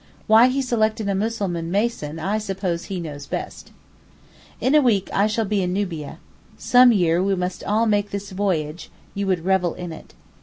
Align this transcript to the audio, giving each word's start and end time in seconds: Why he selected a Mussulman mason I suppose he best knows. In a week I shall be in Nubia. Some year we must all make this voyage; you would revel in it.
Why 0.25 0.47
he 0.47 0.63
selected 0.63 1.07
a 1.07 1.13
Mussulman 1.13 1.69
mason 1.69 2.17
I 2.17 2.39
suppose 2.39 2.85
he 2.85 2.99
best 2.99 3.31
knows. 3.31 3.63
In 4.59 4.73
a 4.73 4.81
week 4.81 5.09
I 5.13 5.27
shall 5.27 5.45
be 5.45 5.61
in 5.61 5.73
Nubia. 5.73 6.17
Some 6.57 6.91
year 6.91 7.21
we 7.21 7.35
must 7.35 7.63
all 7.63 7.85
make 7.85 8.09
this 8.09 8.31
voyage; 8.31 8.89
you 9.13 9.27
would 9.27 9.45
revel 9.45 9.75
in 9.75 9.91
it. 9.91 10.15